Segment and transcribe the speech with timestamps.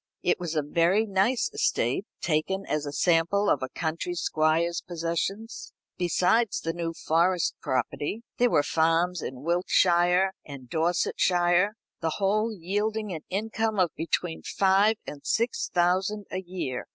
[0.23, 5.73] It was a very nice estate, taken as a sample of a country squire's possessions.
[5.95, 13.13] Besides the New Forest property, there were farms in Wiltshire and Dorsetshire; the whole yielding
[13.13, 16.87] an income of between five and six thousand a year.